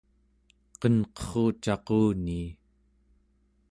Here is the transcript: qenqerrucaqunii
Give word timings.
qenqerrucaqunii 0.81 2.47